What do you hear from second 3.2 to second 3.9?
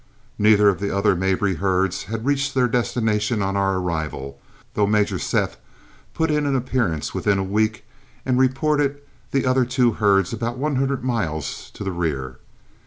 on our